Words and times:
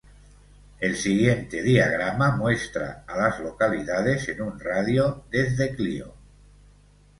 El 0.79 0.95
siguiente 0.95 1.61
diagrama 1.61 2.35
muestra 2.35 3.03
a 3.05 3.15
las 3.15 3.39
localidades 3.39 4.27
en 4.29 4.41
un 4.41 4.59
radio 4.59 5.25
de 5.29 5.47
de 5.51 5.75
Clio. 5.75 6.15